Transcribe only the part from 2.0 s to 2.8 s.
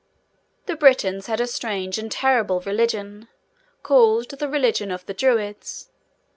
terrible